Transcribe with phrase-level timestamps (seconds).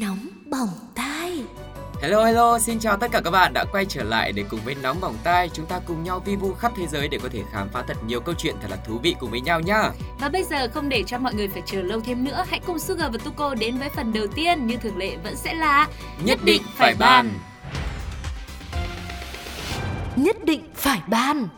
[0.00, 1.44] Nóng bỏng tai.
[2.02, 4.74] Hello hello, xin chào tất cả các bạn đã quay trở lại để cùng với
[4.74, 5.48] Nóng Bỏng Tai.
[5.48, 7.96] Chúng ta cùng nhau vi vu khắp thế giới để có thể khám phá thật
[8.06, 9.90] nhiều câu chuyện thật là thú vị cùng với nhau nhá.
[10.20, 12.78] Và bây giờ không để cho mọi người phải chờ lâu thêm nữa, hãy cùng
[12.78, 14.66] Sugar và Tuko đến với phần đầu tiên.
[14.66, 15.88] Như thường lệ vẫn sẽ là
[16.24, 17.30] Nhất định phải bàn.
[20.16, 21.48] Nhất định phải ban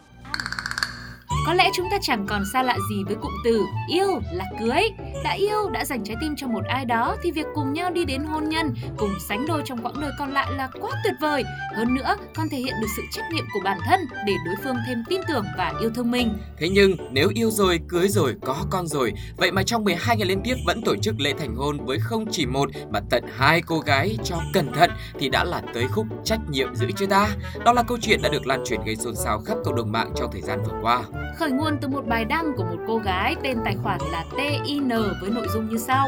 [1.47, 4.83] có lẽ chúng ta chẳng còn xa lạ gì với cụm từ yêu là cưới.
[5.25, 8.05] Đã yêu, đã dành trái tim cho một ai đó thì việc cùng nhau đi
[8.05, 11.45] đến hôn nhân, cùng sánh đôi trong quãng đời còn lại là quá tuyệt vời.
[11.75, 14.77] Hơn nữa, còn thể hiện được sự trách nhiệm của bản thân để đối phương
[14.87, 16.39] thêm tin tưởng và yêu thương mình.
[16.59, 20.27] Thế nhưng nếu yêu rồi, cưới rồi, có con rồi, vậy mà trong 12 ngày
[20.27, 23.63] liên tiếp vẫn tổ chức lễ thành hôn với không chỉ một mà tận hai
[23.63, 27.29] cô gái cho cẩn thận thì đã là tới khúc trách nhiệm giữ chưa ta?
[27.65, 30.13] Đó là câu chuyện đã được lan truyền gây xôn xao khắp cộng đồng mạng
[30.17, 31.03] trong thời gian vừa qua.
[31.39, 34.89] Khởi nguồn từ một bài đăng của một cô gái tên tài khoản là TIN
[35.21, 36.07] với nội dung như sau.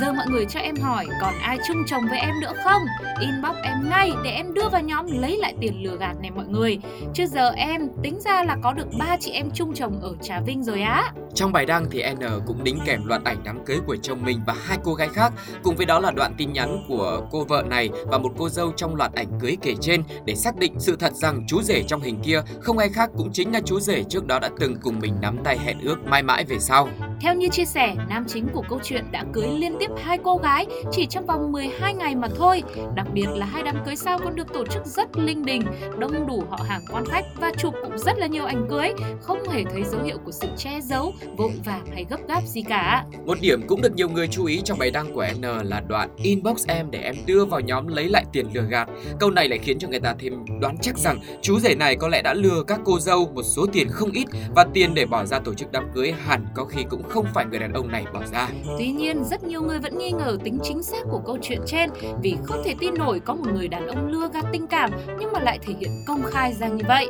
[0.00, 2.82] Giờ mọi người cho em hỏi còn ai chung chồng với em nữa không?
[3.20, 6.44] Inbox em ngay để em đưa vào nhóm lấy lại tiền lừa gạt này mọi
[6.48, 6.78] người.
[7.14, 10.40] Chứ giờ em tính ra là có được ba chị em chung chồng ở Trà
[10.40, 11.12] Vinh rồi á.
[11.34, 14.40] Trong bài đăng thì N cũng đính kèm loạt ảnh đám cưới của chồng mình
[14.46, 15.32] và hai cô gái khác,
[15.62, 18.72] cùng với đó là đoạn tin nhắn của cô vợ này và một cô dâu
[18.76, 22.00] trong loạt ảnh cưới kể trên để xác định sự thật rằng chú rể trong
[22.00, 24.98] hình kia không ai khác cũng chính là chú rể trước đó đã từng cùng
[24.98, 26.88] mình nắm tay hẹn ước mãi mãi về sau.
[27.20, 30.36] Theo như chia sẻ, nam chính của câu chuyện đã cưới liên tiếp hai cô
[30.36, 32.62] gái chỉ trong vòng 12 ngày mà thôi.
[32.94, 35.62] Đặc biệt là hai đám cưới sau còn được tổ chức rất linh đình,
[35.98, 38.88] đông đủ họ hàng quan khách và chụp cũng rất là nhiều ảnh cưới,
[39.20, 42.62] không hề thấy dấu hiệu của sự che giấu, vội vàng hay gấp gáp gì
[42.62, 43.04] cả.
[43.26, 46.08] Một điểm cũng được nhiều người chú ý trong bài đăng của N là đoạn
[46.16, 48.88] inbox em để em đưa vào nhóm lấy lại tiền lừa gạt.
[49.20, 52.08] Câu này lại khiến cho người ta thêm đoán chắc rằng chú rể này có
[52.08, 55.24] lẽ đã lừa các cô dâu một số tiền không ít và tiền để bỏ
[55.24, 58.04] ra tổ chức đám cưới hẳn có khi cũng không phải người đàn ông này
[58.14, 58.48] bỏ ra.
[58.78, 61.90] Tuy nhiên, rất nhiều người vẫn nghi ngờ tính chính xác của câu chuyện trên
[62.22, 64.90] vì không thể tin nổi có một người đàn ông lừa gạt tình cảm
[65.20, 67.06] nhưng mà lại thể hiện công khai ra như vậy.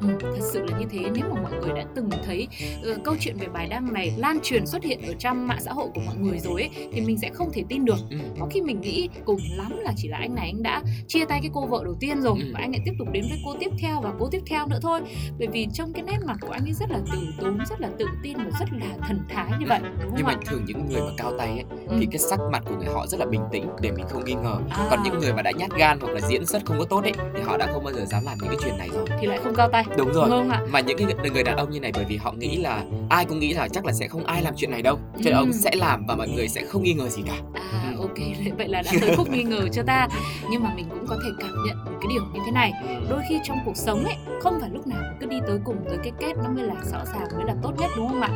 [0.00, 2.48] Ừ, thật sự là như thế nếu mà mọi người đã từng thấy
[2.90, 5.72] uh, câu chuyện về bài đăng này lan truyền xuất hiện ở trong mạng xã
[5.72, 7.98] hội của mọi người rồi ấy, thì mình sẽ không thể tin được.
[8.10, 8.16] Ừ.
[8.40, 11.38] Có khi mình nghĩ cùng lắm là chỉ là anh này anh đã chia tay
[11.42, 12.50] cái cô vợ đầu tiên rồi Ừ.
[12.54, 14.78] và anh lại tiếp tục đến với cô tiếp theo và cô tiếp theo nữa
[14.82, 15.00] thôi.
[15.38, 17.88] Bởi vì trong cái nét mặt của anh ấy rất là từ tốn, rất là
[17.98, 19.80] tự tin và rất là thần thái như vậy.
[20.02, 20.38] Đúng Nhưng mà ạ?
[20.46, 21.96] thường những người mà cao tay ấy, Ừ.
[22.00, 24.34] thì cái sắc mặt của người họ rất là bình tĩnh để mình không nghi
[24.34, 24.56] ngờ.
[24.70, 24.86] À.
[24.90, 27.12] Còn những người mà đã nhát gan hoặc là diễn xuất không có tốt ấy
[27.34, 29.06] thì họ đã không bao giờ dám làm những cái chuyện này rồi.
[29.20, 29.84] thì lại không cao tay.
[29.96, 30.28] Đúng rồi.
[30.30, 30.60] Đúng không ạ?
[30.70, 33.38] Mà những cái người đàn ông như này bởi vì họ nghĩ là ai cũng
[33.38, 34.98] nghĩ là chắc là sẽ không ai làm chuyện này đâu.
[35.16, 35.38] Cho nên Ừ.
[35.38, 37.34] ông sẽ làm và mọi người sẽ không nghi ngờ gì cả.
[37.54, 38.00] À Ừ.
[38.02, 38.18] ok,
[38.58, 40.08] vậy là đã tới khúc nghi ngờ cho ta
[40.50, 42.72] Nhưng mà mình cũng có thể cảm nhận được cái điều như thế này
[43.10, 45.98] Đôi khi trong cuộc sống ấy, không phải lúc nào cứ đi tới cùng tới
[46.02, 48.28] cái kết nó mới là rõ ràng mới là tốt nhất đúng không ạ?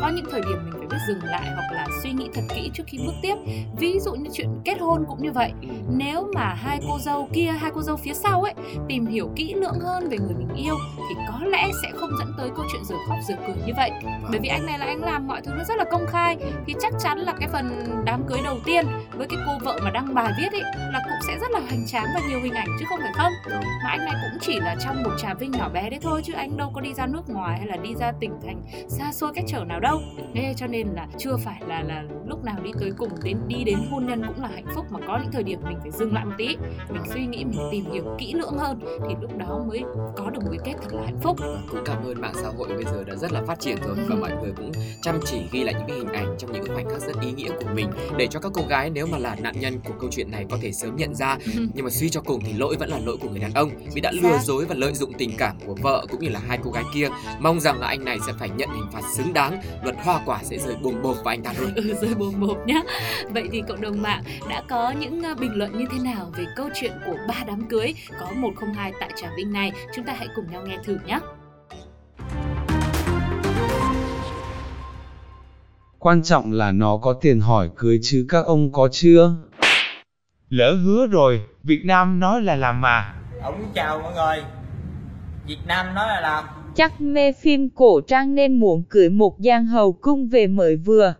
[0.00, 2.70] Có những thời điểm mình phải biết dừng lại hoặc là suy nghĩ thật kỹ
[2.74, 3.34] trước khi bước tiếp.
[3.78, 5.52] Ví dụ như chuyện kết hôn cũng như vậy.
[5.62, 5.68] Ừ.
[5.88, 8.54] Nếu mà hai cô dâu kia, hai cô dâu phía sau ấy
[8.88, 12.32] Tìm hiểu kỹ lưỡng hơn về người mình yêu Thì có lẽ sẽ không dẫn
[12.38, 13.90] tới câu chuyện giờ khóc giờ cười như vậy.
[14.30, 16.36] Bởi vì anh này là anh làm mọi thứ nó rất là công khai
[16.66, 18.86] Thì chắc chắn là cái phần đám cưới đầu tiên
[19.16, 20.62] với cái cô vợ mà đăng bài viết ấy
[20.92, 23.32] là cũng sẽ rất là hoành tráng và nhiều hình ảnh chứ không phải không?
[23.84, 26.32] Mà anh này cũng chỉ là trong một trà vinh nhỏ bé đấy thôi chứ
[26.32, 29.32] anh đâu có đi ra nước ngoài hay là đi ra tỉnh thành xa xôi
[29.34, 30.00] cách trở nào đâu.
[30.34, 33.64] Thế cho nên là chưa phải là là lúc nào đi tới cùng đến đi
[33.64, 36.14] đến hôn nhân cũng là hạnh phúc mà có những thời điểm mình phải dừng
[36.14, 36.56] lại một tí
[36.88, 39.82] mình suy nghĩ mình tìm hiểu kỹ lưỡng hơn thì lúc đó mới
[40.16, 41.36] có được một cái kết thật là hạnh phúc.
[41.70, 44.14] Cũng cảm ơn mạng xã hội bây giờ đã rất là phát triển rồi và
[44.14, 47.00] mọi người cũng chăm chỉ ghi lại những cái hình ảnh trong những khoảnh khắc
[47.00, 47.90] rất ý nghĩa của mình.
[48.16, 50.58] Để cho các cô gái nếu mà là nạn nhân của câu chuyện này có
[50.62, 51.38] thể sớm nhận ra
[51.74, 53.70] nhưng mà suy cho cùng thì lỗi vẫn là lỗi của người đàn ông.
[53.94, 54.42] Vì đã lừa Xác.
[54.42, 57.08] dối và lợi dụng tình cảm của vợ cũng như là hai cô gái kia
[57.40, 60.40] mong rằng là anh này sẽ phải nhận hình phạt xứng đáng luật hoa quả
[60.42, 61.74] sẽ rơi bùng bột vào anh ta luôn.
[61.74, 62.80] Ừ, rơi bồm bột nhá.
[63.30, 66.44] Vậy thì cộng đồng mạng đã có những ờ, bình luận như thế nào về
[66.56, 69.72] câu chuyện của ba đám cưới có 102 tại Trà Vinh này?
[69.96, 71.18] Chúng ta hãy cùng nhau nghe thử nhé
[75.98, 79.32] Quan trọng là nó có tiền hỏi cưới chứ các ông có chưa?
[80.48, 83.14] Lỡ hứa rồi, Việt Nam nói là làm mà.
[83.42, 84.44] Ổng chào mọi người.
[85.46, 86.44] Việt Nam nói là làm
[86.74, 91.14] Chắc mê phim cổ trang nên muốn cưới một giang hầu cung về mới vừa.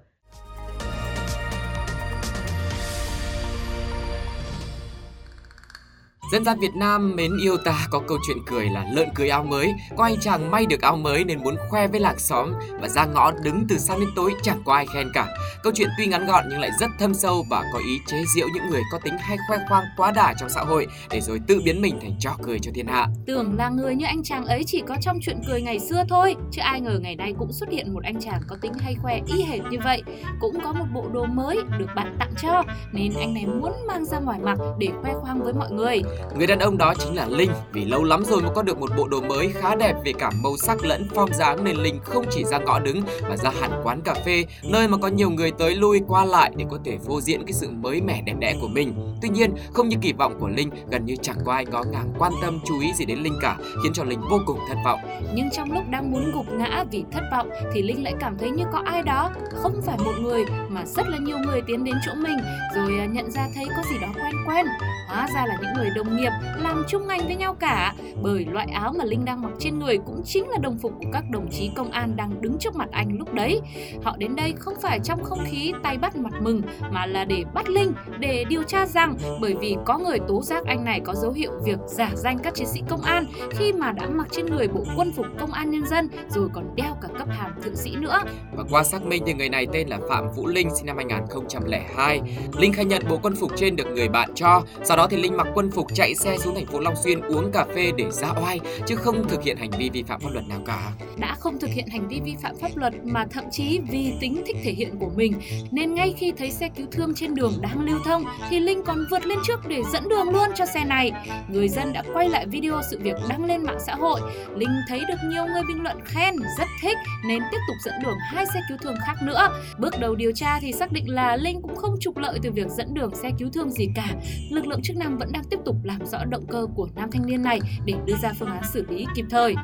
[6.33, 9.43] Dân gian Việt Nam mến yêu ta có câu chuyện cười là lợn cưới áo
[9.43, 12.89] mới, có anh chàng may được áo mới nên muốn khoe với làng xóm và
[12.89, 15.27] ra ngõ đứng từ sáng đến tối chẳng có ai khen cả.
[15.63, 18.47] Câu chuyện tuy ngắn gọn nhưng lại rất thâm sâu và có ý chế giễu
[18.55, 21.61] những người có tính hay khoe khoang quá đà trong xã hội để rồi tự
[21.65, 23.07] biến mình thành trò cười cho thiên hạ.
[23.27, 26.37] Tưởng là người như anh chàng ấy chỉ có trong chuyện cười ngày xưa thôi,
[26.51, 29.21] chứ ai ngờ ngày nay cũng xuất hiện một anh chàng có tính hay khoe
[29.27, 30.03] y hệt như vậy,
[30.41, 32.63] cũng có một bộ đồ mới được bạn tặng cho
[32.93, 36.03] nên anh này muốn mang ra ngoài mặc để khoe khoang với mọi người.
[36.37, 38.91] Người đàn ông đó chính là Linh, vì lâu lắm rồi mới có được một
[38.97, 42.25] bộ đồ mới khá đẹp về cả màu sắc lẫn form dáng nên Linh không
[42.31, 45.51] chỉ ra ngõ đứng mà ra hẳn quán cà phê, nơi mà có nhiều người
[45.51, 48.55] tới lui qua lại để có thể phô diễn cái sự mới mẻ đẹp đẽ
[48.61, 49.17] của mình.
[49.23, 52.13] Tuy nhiên, không như kỳ vọng của Linh, gần như chẳng có ai có ngàng
[52.19, 55.01] quan tâm chú ý gì đến Linh cả, khiến cho Linh vô cùng thất vọng.
[55.35, 58.51] Nhưng trong lúc đang muốn gục ngã vì thất vọng thì Linh lại cảm thấy
[58.51, 61.95] như có ai đó, không phải một người mà rất là nhiều người tiến đến
[62.07, 62.39] chỗ mình
[62.77, 64.67] rồi à, nhận ra thấy có gì đó quen quen.
[65.11, 68.67] Hóa ra là những người đồng nghiệp làm chung ngành với nhau cả, bởi loại
[68.73, 71.49] áo mà Linh đang mặc trên người cũng chính là đồng phục của các đồng
[71.51, 73.61] chí công an đang đứng trước mặt anh lúc đấy.
[74.03, 77.45] Họ đến đây không phải trong không khí tay bắt mặt mừng mà là để
[77.55, 81.15] bắt Linh để điều tra rằng bởi vì có người tố giác anh này có
[81.15, 84.47] dấu hiệu việc giả danh các chiến sĩ công an khi mà đã mặc trên
[84.47, 87.77] người bộ quân phục công an nhân dân rồi còn đeo cả cấp hàm thượng
[87.77, 88.19] sĩ nữa.
[88.57, 92.21] Và qua xác minh thì người này tên là Phạm Vũ Linh sinh năm 2002.
[92.59, 94.63] Linh khai nhận bộ quân phục trên được người bạn cho.
[94.85, 97.21] Sau đó đó thì Linh mặc quân phục chạy xe xuống thành phố Long Xuyên
[97.21, 100.29] uống cà phê để ra oai, chứ không thực hiện hành vi vi phạm pháp
[100.33, 100.93] luật nào cả.
[101.19, 104.43] Đã không thực hiện hành vi vi phạm pháp luật mà thậm chí vì tính
[104.47, 105.35] thích thể hiện của mình,
[105.71, 108.99] nên ngay khi thấy xe cứu thương trên đường đang lưu thông thì Linh còn
[109.11, 111.13] vượt lên trước để dẫn đường luôn cho xe này.
[111.49, 114.21] Người dân đã quay lại video sự việc đăng lên mạng xã hội.
[114.57, 118.17] Linh thấy được nhiều người bình luận khen, rất thích, nên tiếp tục dẫn đường
[118.21, 119.49] hai xe cứu thương khác nữa.
[119.79, 122.69] Bước đầu điều tra thì xác định là Linh cũng không trục lợi từ việc
[122.69, 124.07] dẫn đường xe cứu thương gì cả.
[124.51, 127.27] Lực lượng chức năng vẫn đang tiếp tục làm rõ động cơ của nam thanh
[127.27, 129.55] niên này để đưa ra phương án xử lý kịp thời.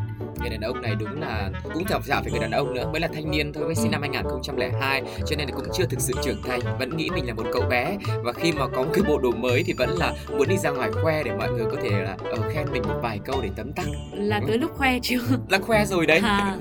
[0.40, 3.00] Người đàn ông này đúng là cũng chẳng chả phải người đàn ông nữa mới
[3.00, 6.14] là thanh niên thôi mới sinh năm 2002 cho nên là cũng chưa thực sự
[6.22, 7.98] trưởng thành vẫn nghĩ mình là một cậu bé.
[8.24, 10.70] Và khi mà có một cái bộ đồ mới thì vẫn là muốn đi ra
[10.70, 13.50] ngoài khoe để mọi người có thể là uh, khen mình một vài câu để
[13.56, 13.86] tấm tắc.
[14.12, 15.20] Là tới lúc khoe chưa?
[15.48, 16.20] Là khoe rồi đấy.
[16.24, 16.56] À,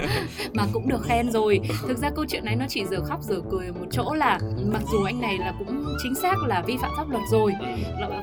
[0.54, 1.60] mà cũng được khen rồi.
[1.88, 4.82] Thực ra câu chuyện này nó chỉ giờ khóc giờ cười một chỗ là mặc
[4.92, 7.52] dù anh này là cũng chính xác là vi phạm pháp luật rồi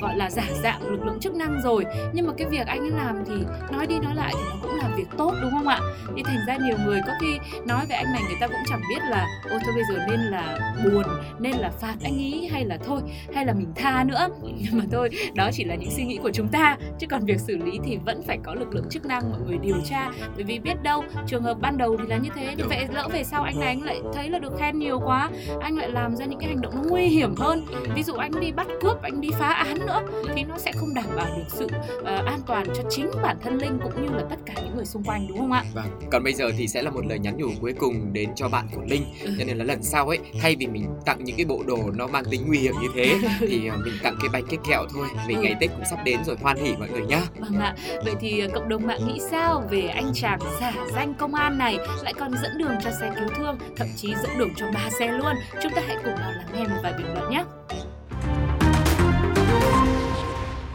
[0.03, 1.85] gọi là giả dạng lực lượng chức năng rồi.
[2.13, 3.35] Nhưng mà cái việc anh ấy làm thì
[3.73, 5.81] nói đi nói lại thì nó cũng là việc tốt, đúng không ạ?
[6.17, 8.81] Thì thành ra nhiều người có khi nói về anh này người ta cũng chẳng
[8.89, 11.05] biết là, ôi, thôi bây giờ nên là buồn,
[11.39, 13.01] nên là phạt anh ý hay là thôi,
[13.35, 14.29] hay là mình tha nữa.
[14.43, 16.77] Nhưng mà thôi, đó chỉ là những suy nghĩ của chúng ta.
[16.99, 19.59] Chứ còn việc xử lý thì vẫn phải có lực lượng chức năng mọi người
[19.63, 20.11] điều tra.
[20.35, 23.09] Bởi vì biết đâu, trường hợp ban đầu thì là như thế, nhưng vậy lỡ
[23.13, 25.31] về sau anh này anh lại thấy là được khen nhiều quá,
[25.61, 27.67] anh lại làm ra những cái hành động nó nguy hiểm hơn.
[27.95, 30.03] Ví dụ anh đi bắt cướp, anh đi phá án nữa
[30.35, 31.67] thì nó sẽ không đảm bảo được sự
[32.01, 34.85] uh, an toàn cho chính bản thân linh cũng như là tất cả những người
[34.85, 35.65] xung quanh đúng không ạ?
[35.75, 38.49] Vâng còn bây giờ thì sẽ là một lời nhắn nhủ cuối cùng đến cho
[38.49, 39.05] bạn của linh.
[39.25, 39.35] Ừ.
[39.39, 42.07] cho nên là lần sau ấy thay vì mình tặng những cái bộ đồ nó
[42.07, 45.07] mang tính nguy hiểm như thế thì ờ, mình tặng cái bánh cái kẹo thôi
[45.29, 47.23] vì ngày tết cũng sắp đến rồi hoan hỉ mọi người nhá.
[47.39, 47.77] Vâng ạ.
[48.05, 51.59] Vậy thì ờ, cộng đồng mạng nghĩ sao về anh chàng giả danh công an
[51.59, 54.91] này lại còn dẫn đường cho xe cứu thương thậm chí dẫn đường cho ba
[54.99, 55.35] xe luôn?
[55.63, 57.45] Chúng ta hãy cùng nào lắng nghe một vài bình luận nhé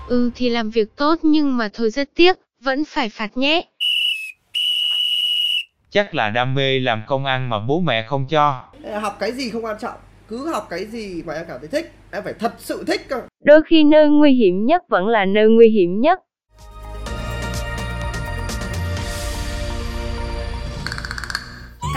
[0.07, 3.61] Ừ thì làm việc tốt nhưng mà thôi rất tiếc, vẫn phải phạt nhé.
[5.89, 8.63] Chắc là đam mê làm công an mà bố mẹ không cho.
[9.01, 11.91] Học cái gì không quan trọng, cứ học cái gì mà em cảm thấy thích,
[12.11, 13.21] em phải thật sự thích cơ.
[13.43, 16.19] Đôi khi nơi nguy hiểm nhất vẫn là nơi nguy hiểm nhất.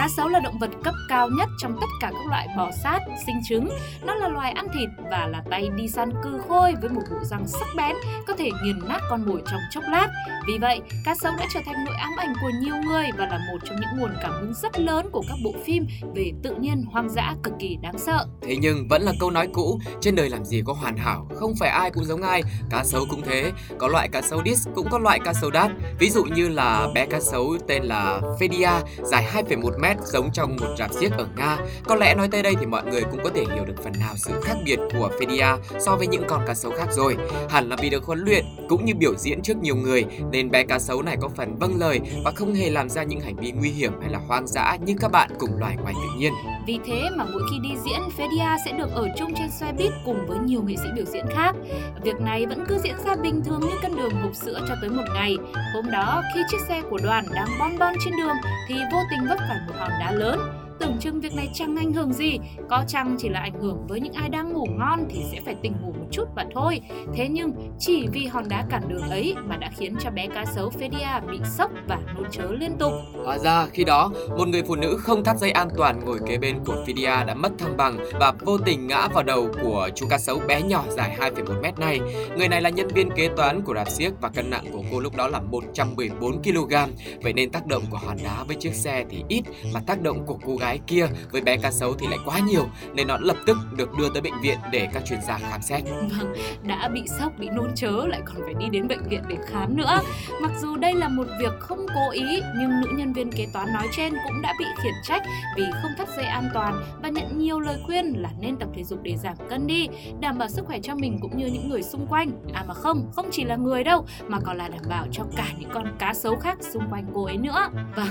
[0.01, 3.01] Cá sấu là động vật cấp cao nhất trong tất cả các loại bò sát,
[3.27, 3.69] sinh trứng.
[4.07, 7.17] Nó là loài ăn thịt và là tay đi săn cư khôi với một bộ
[7.25, 10.09] răng sắc bén, có thể nghiền nát con mồi trong chốc lát.
[10.47, 13.39] Vì vậy, cá sấu đã trở thành nỗi ám ảnh của nhiều người và là
[13.39, 16.85] một trong những nguồn cảm hứng rất lớn của các bộ phim về tự nhiên
[16.93, 18.27] hoang dã cực kỳ đáng sợ.
[18.43, 21.55] Thế nhưng vẫn là câu nói cũ, trên đời làm gì có hoàn hảo, không
[21.61, 23.53] phải ai cũng giống ai, cá sấu cũng thế.
[23.79, 25.71] Có loại cá sấu dis cũng có loại cá sấu đát.
[25.99, 30.57] Ví dụ như là bé cá sấu tên là Fedia, dài 2,1 mét giống trong
[30.61, 31.59] một rạp xiếc ở Nga.
[31.85, 34.15] Có lẽ nói tới đây thì mọi người cũng có thể hiểu được phần nào
[34.17, 37.17] sự khác biệt của Fedia so với những con cá sấu khác rồi.
[37.49, 40.65] Hẳn là vì được huấn luyện cũng như biểu diễn trước nhiều người nên bé
[40.65, 43.53] cá sấu này có phần vâng lời và không hề làm ra những hành vi
[43.53, 46.33] nguy hiểm hay là hoang dã như các bạn cùng loài ngoài tự nhiên.
[46.67, 49.93] Vì thế mà mỗi khi đi diễn, Fedia sẽ được ở chung trên xe buýt
[50.05, 51.57] cùng với nhiều nghệ sĩ biểu diễn khác.
[52.03, 54.91] Việc này vẫn cứ diễn ra bình thường như cân đường hộp sữa cho tới
[54.91, 55.37] một ngày.
[55.75, 58.37] Hôm đó, khi chiếc xe của đoàn đang bon bon trên đường
[58.69, 60.60] thì vô tình vấp phải một hòn đá lớn.
[60.81, 62.39] Tưởng chừng việc này chẳng ảnh hưởng gì,
[62.71, 65.55] có chăng chỉ là ảnh hưởng với những ai đang ngủ ngon thì sẽ phải
[65.63, 66.81] tỉnh ngủ một chút và thôi.
[67.15, 70.45] Thế nhưng chỉ vì hòn đá cản đường ấy mà đã khiến cho bé cá
[70.45, 72.93] sấu Fedia bị sốc và nôn chớ liên tục.
[73.25, 76.39] Hóa ra khi đó, một người phụ nữ không thắt dây an toàn ngồi kế
[76.39, 80.07] bên của Fedia đã mất thăng bằng và vô tình ngã vào đầu của chú
[80.11, 82.01] cá sấu bé nhỏ dài 2,1 mét này.
[82.37, 85.01] Người này là nhân viên kế toán của rạp xiếc và cân nặng của cô
[85.01, 86.75] lúc đó là 114 kg.
[87.23, 89.43] Vậy nên tác động của hòn đá với chiếc xe thì ít
[89.75, 92.69] mà tác động của cô gái kia với bé cá sấu thì lại quá nhiều
[92.95, 95.83] nên nó lập tức được đưa tới bệnh viện để các chuyên gia khám xét.
[95.85, 99.37] Vâng, đã bị sốc, bị nôn chớ lại còn phải đi đến bệnh viện để
[99.47, 100.01] khám nữa.
[100.43, 103.73] Mặc dù đây là một việc không cố ý nhưng nữ nhân viên kế toán
[103.73, 105.23] nói trên cũng đã bị khiển trách
[105.57, 108.85] vì không thắt dây an toàn và nhận nhiều lời khuyên là nên tập thể
[108.85, 109.89] dục để giảm cân đi,
[110.21, 112.31] đảm bảo sức khỏe cho mình cũng như những người xung quanh.
[112.53, 115.47] À mà không, không chỉ là người đâu mà còn là đảm bảo cho cả
[115.59, 117.71] những con cá sấu khác xung quanh cô ấy nữa.
[117.97, 118.09] Vâng,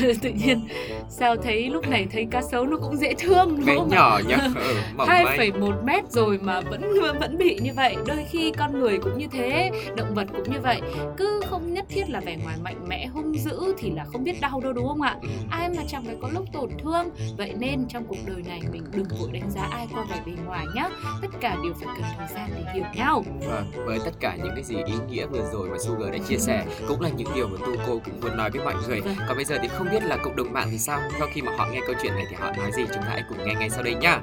[0.22, 0.68] tự nhiên
[1.08, 4.20] sao thấy lúc này thấy cá sấu nó cũng dễ thương đúng Bé không nhỏ
[4.28, 4.38] nhá.
[4.54, 5.08] Ừ, manh.
[5.08, 9.26] 2,1 mét rồi mà vẫn vẫn bị như vậy đôi khi con người cũng như
[9.32, 10.80] thế động vật cũng như vậy
[11.16, 14.40] cứ không nhất thiết là vẻ ngoài mạnh mẽ hung dữ thì là không biết
[14.40, 15.28] đau đâu đúng không ạ Ừ.
[15.50, 18.84] ai mà chẳng phải có lúc tổn thương vậy nên trong cuộc đời này mình
[18.92, 20.88] đừng vội đánh giá ai qua vẻ bề ngoài nhá
[21.22, 24.52] tất cả đều phải cần thời gian để hiểu nhau Vâng, với tất cả những
[24.54, 27.48] cái gì ý nghĩa vừa rồi mà Sugar đã chia sẻ cũng là những điều
[27.48, 29.00] mà Tuko cũng muốn nói với mọi người.
[29.00, 29.14] Vâng.
[29.28, 31.00] Còn bây giờ thì không biết là cộng đồng mạng thì sao?
[31.18, 32.82] Sau khi mà họ nghe câu chuyện này thì họ nói gì?
[32.94, 34.22] Chúng ta hãy cùng nghe ngay sau đây nhá.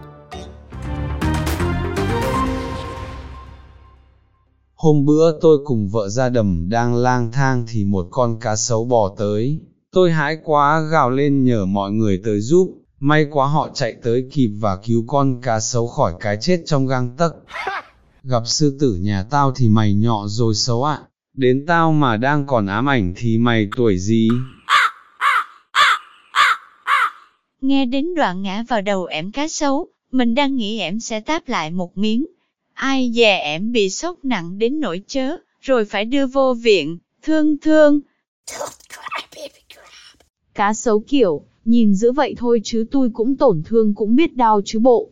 [4.75, 8.85] Hôm bữa tôi cùng vợ ra đầm đang lang thang thì một con cá sấu
[8.85, 9.59] bò tới.
[9.91, 12.75] Tôi hãi quá gào lên nhờ mọi người tới giúp.
[12.99, 16.87] May quá họ chạy tới kịp và cứu con cá sấu khỏi cái chết trong
[16.87, 17.35] gang tấc.
[18.23, 20.99] Gặp sư tử nhà tao thì mày nhọ rồi xấu ạ.
[21.33, 24.29] Đến tao mà đang còn ám ảnh thì mày tuổi gì?
[27.61, 31.49] Nghe đến đoạn ngã vào đầu ẻm cá sấu, mình đang nghĩ ẻm sẽ táp
[31.49, 32.25] lại một miếng.
[32.73, 37.57] Ai dè ẻm bị sốc nặng đến nỗi chớ, rồi phải đưa vô viện, thương
[37.57, 37.99] thương.
[40.53, 44.61] Cá sấu kiểu, nhìn dữ vậy thôi chứ tôi cũng tổn thương cũng biết đau
[44.65, 45.09] chứ bộ.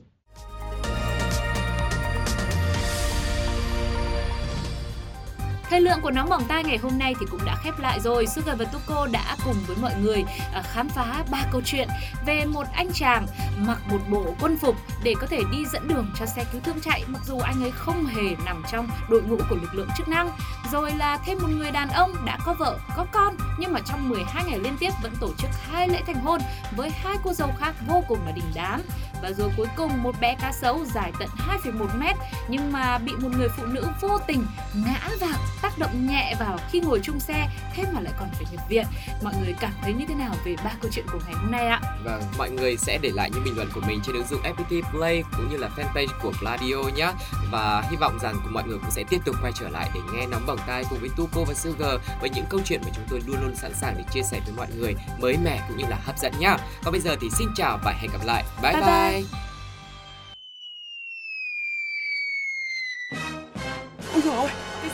[5.78, 8.28] Thời lượng của nóng bỏng tai ngày hôm nay thì cũng đã khép lại rồi.
[8.28, 11.88] Sugar và Tuko đã cùng với mọi người à, khám phá ba câu chuyện
[12.26, 16.12] về một anh chàng mặc một bộ quân phục để có thể đi dẫn đường
[16.20, 19.38] cho xe cứu thương chạy mặc dù anh ấy không hề nằm trong đội ngũ
[19.50, 20.32] của lực lượng chức năng.
[20.72, 24.10] Rồi là thêm một người đàn ông đã có vợ, có con nhưng mà trong
[24.10, 26.42] 12 ngày liên tiếp vẫn tổ chức hai lễ thành hôn
[26.76, 28.82] với hai cô dâu khác vô cùng là đình đám.
[29.22, 31.30] Và rồi cuối cùng một bé cá sấu dài tận
[31.64, 32.16] 2,1 mét
[32.48, 36.60] nhưng mà bị một người phụ nữ vô tình ngã vào tác động nhẹ vào
[36.72, 38.86] khi ngồi chung xe thế mà lại còn phải nhập viện
[39.24, 41.68] mọi người cảm thấy như thế nào về ba câu chuyện của ngày hôm nay
[41.68, 44.42] ạ Vâng, mọi người sẽ để lại những bình luận của mình trên ứng dụng
[44.42, 47.12] FPT Play cũng như là fanpage của Pladio nhé.
[47.52, 50.00] Và hy vọng rằng của mọi người cũng sẽ tiếp tục quay trở lại để
[50.14, 53.06] nghe nóng bỏng tai cùng với Tuko và Sugar với những câu chuyện mà chúng
[53.10, 55.86] tôi luôn luôn sẵn sàng để chia sẻ với mọi người mới mẻ cũng như
[55.90, 56.58] là hấp dẫn nhá.
[56.84, 58.44] Còn bây giờ thì xin chào và hẹn gặp lại.
[58.62, 59.12] Bye Bye bye.
[59.12, 59.47] bye.